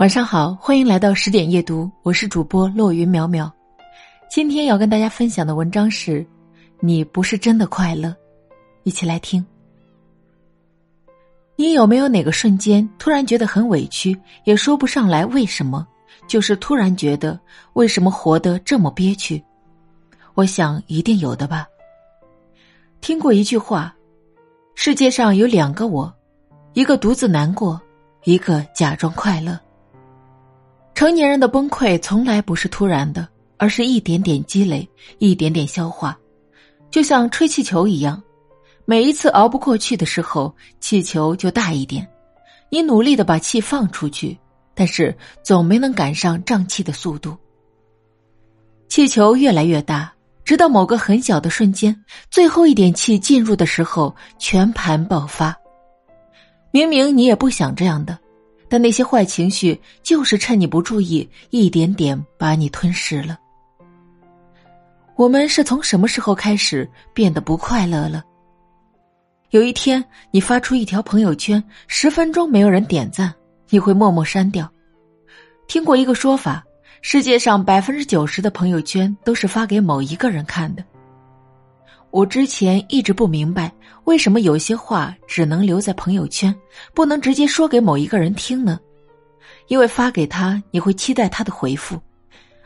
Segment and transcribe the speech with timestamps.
[0.00, 3.48] 晚上好，欢迎来到十点夜读，我是主播落云淼淼。
[4.28, 6.26] 今天要跟大家分享的文章是：
[6.80, 8.12] 你不是真的快乐。
[8.82, 9.44] 一起来听。
[11.54, 15.86] 你有没有哪个瞬间突然觉得很委屈，也说不上来为什么，
[16.26, 17.38] 就是突然觉得
[17.74, 19.40] 为什么活得这么憋屈？
[20.34, 21.68] 我想一定有的吧。
[23.00, 23.94] 听过一句话：
[24.74, 26.12] 世界上有两个我，
[26.72, 27.80] 一个独自难过，
[28.24, 29.56] 一个假装快乐。
[30.94, 33.26] 成年人的崩溃从来不是突然的，
[33.56, 36.16] 而是一点点积累，一点点消化，
[36.88, 38.22] 就像吹气球一样。
[38.84, 42.06] 每一次熬不过去的时候，气球就大一点。
[42.70, 44.38] 你努力的把气放出去，
[44.72, 47.36] 但是总没能赶上胀气的速度。
[48.88, 50.12] 气球越来越大，
[50.44, 51.94] 直到某个很小的瞬间，
[52.30, 55.56] 最后一点气进入的时候，全盘爆发。
[56.70, 58.16] 明明你也不想这样的。
[58.68, 63.38] 但那些坏情绪就是趁你不注意，一点点把你吞噬了。
[65.16, 68.24] 我们是从什么时候开始变得不快乐了？
[69.50, 73.32] 有一天，你发出一条朋友圈，十分钟没有人点赞，
[73.68, 74.68] 你会默默删掉。
[75.68, 76.64] 听过一个说法，
[77.00, 80.84] 世界上百分之九十的朋友圈都是发给某一个人看的。
[82.14, 83.72] 我之前一直不明白，
[84.04, 86.54] 为什么有些话只能留在朋友圈，
[86.94, 88.78] 不能直接说给某一个人听呢？
[89.66, 91.98] 因为发给他，你会期待他的回复；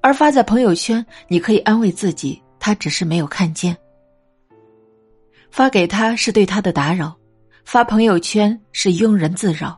[0.00, 3.76] 而发在朋友圈，你可以安慰自己，他只是没有看见。
[5.50, 7.12] 发给他是对他的打扰，
[7.64, 9.76] 发朋友圈是庸人自扰。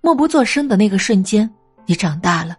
[0.00, 1.48] 默不作声的那个瞬间，
[1.86, 2.56] 你长大了。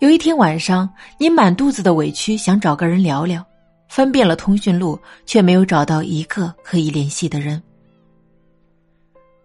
[0.00, 3.42] 有一天晚上，你满肚子的委屈，想找个人聊聊。
[3.88, 7.62] 翻遍了通讯录，却没有找到一个可以联系的人。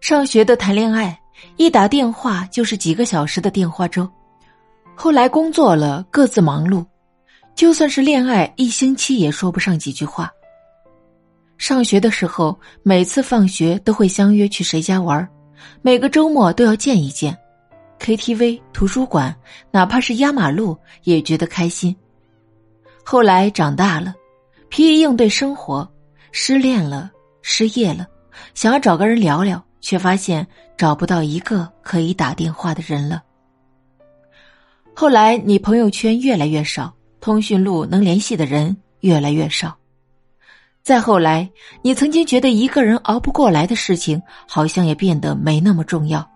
[0.00, 1.18] 上学的谈恋爱，
[1.56, 4.08] 一打电话就是几个小时的电话粥。
[4.94, 6.84] 后来工作了，各自忙碌，
[7.54, 10.30] 就算是恋爱，一星期也说不上几句话。
[11.56, 15.26] 上学的时候，每次放学都会相约去谁家玩，
[15.80, 17.36] 每个周末都要见一见
[18.00, 19.34] ，KTV、图书馆，
[19.70, 21.94] 哪怕是压马路，也觉得开心。
[23.04, 24.12] 后来长大了。
[24.72, 25.86] 疲于应对生活，
[26.30, 27.12] 失恋了，
[27.42, 28.06] 失业了，
[28.54, 30.46] 想要找个人聊聊，却发现
[30.78, 33.22] 找不到一个可以打电话的人了。
[34.94, 36.90] 后来你朋友圈越来越少，
[37.20, 39.76] 通讯录能联系的人越来越少。
[40.82, 41.46] 再后来，
[41.82, 46.26] 你曾经觉得一个人熬不过来的事情，好像也变得没那么重要。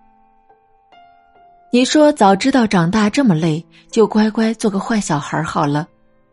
[1.72, 5.88] 你说早知道长大这么累，就乖乖做个坏小孩好了。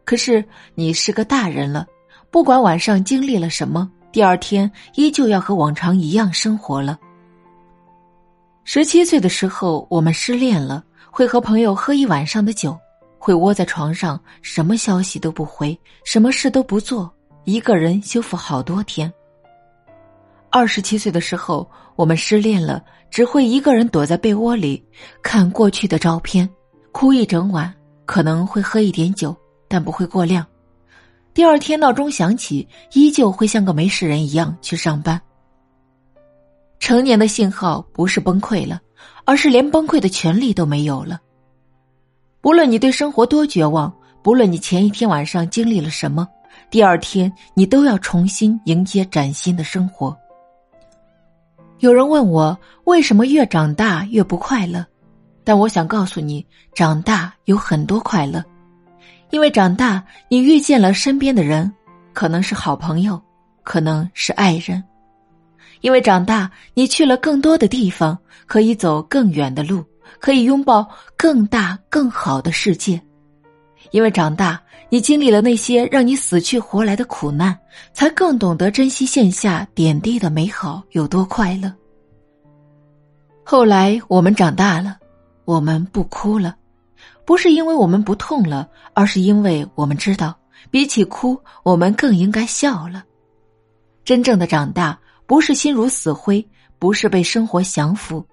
[0.05, 0.43] 可是
[0.75, 1.85] 你是个大人了。
[2.29, 6.99] 不管晚上经历了什么，第二天依旧要和往常一样生活了。
[8.63, 12.77] 十七岁的时候，我们失恋了，会和朋友喝一晚上的酒，
[13.19, 19.11] 会窝在床上，什么消息都不回，什么事都不做，一个人修复好多天。
[20.49, 24.83] 二十七岁的时候，我们失恋了，只会一个人躲在被窝里
[25.21, 26.49] 看过去的照片，
[26.91, 27.73] 哭一整晚，
[28.05, 29.35] 可能会喝一点酒，
[29.73, 30.45] 但不会过量。
[31.33, 35.19] 第二天闹钟响起，依旧会像个没事人一样去上班。
[36.77, 38.79] 成年的信号不是崩溃了，
[39.25, 41.19] 而是连崩溃的权利都没有了。
[42.39, 43.91] 不论你对生活多绝望，
[44.21, 46.27] 不论你前一天晚上经历了什么，
[46.69, 50.15] 第二天你都要重新迎接崭新的生活。
[51.79, 54.85] 有人问我为什么越长大越不快乐，
[55.43, 56.45] 但我想告诉你，
[56.75, 58.43] 长大有很多快乐。
[59.33, 61.73] 因为长大，你遇见了身边的人，
[62.13, 63.19] 可能是好朋友，
[63.63, 64.79] 可能是爱人；
[65.81, 69.83] 因为长大，你去了更多的地方，可以走更远的路，
[70.19, 72.99] 可以拥抱更大更好的世界；
[73.89, 77.57] 因为长大，你经历了那些让你死去活来的苦难，
[77.91, 81.73] 才更懂得珍惜线下点滴的美好有多快乐。
[83.43, 84.95] 后来，我们长大了，
[85.43, 86.55] 我们不哭了。
[87.25, 90.35] 不是因为我们不痛了，而是因为我们知道，
[90.69, 93.03] 比起哭，我们更应该笑了。
[94.03, 96.45] 真正的长大，不是心如死灰，
[96.79, 98.25] 不是被生活降服，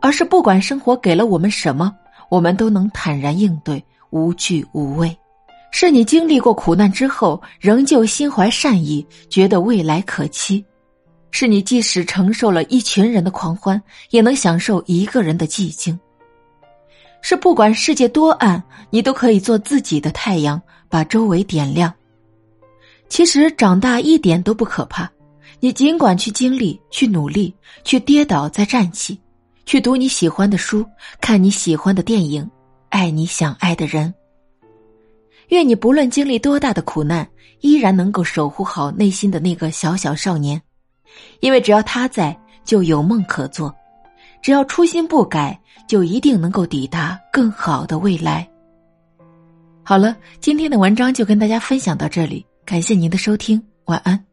[0.00, 1.94] 而是不管生活给了我们什么，
[2.28, 5.16] 我们都能坦然应对，无惧无畏。
[5.70, 10.62] 是你经历过苦难之后，仍旧心怀善意，觉得未来可期；
[11.30, 13.80] 是你即使承受了一群人的狂欢，
[14.10, 15.98] 也能享受一个人的寂静。
[17.22, 21.92] 是不管世界多暗，你都可以做自己的太阳，把周围点亮。
[23.08, 25.10] 其实长大一点都不可怕，
[25.60, 27.54] 你尽管去经历，去努力，
[27.84, 29.18] 去跌倒再站起，
[29.64, 30.84] 去读你喜欢的书，
[31.20, 32.46] 看你喜欢的电影，
[32.88, 34.12] 爱你想爱的人。
[35.48, 37.28] 愿你不论经历多大的苦难，
[37.60, 40.60] 依然能够守护好内心的那个小小少年，
[41.40, 43.70] 因为只要他在，就有梦可做；
[44.42, 45.58] 只要初心不改，
[45.88, 48.46] 就一定能够抵达更好的未来。
[49.84, 54.31] 好了，今天的文章就跟大家分享到这里，感谢您的收听，晚安。